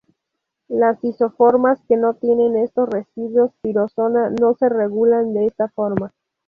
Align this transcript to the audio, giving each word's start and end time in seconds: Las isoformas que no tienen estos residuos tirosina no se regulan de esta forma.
Las 0.67 1.03
isoformas 1.03 1.79
que 1.87 1.95
no 1.95 2.15
tienen 2.15 2.55
estos 2.57 2.89
residuos 2.89 3.51
tirosina 3.61 4.31
no 4.31 4.55
se 4.55 4.67
regulan 4.67 5.35
de 5.35 5.45
esta 5.45 5.67
forma. 5.69 6.11